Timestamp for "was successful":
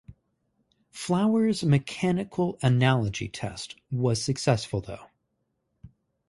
3.91-4.81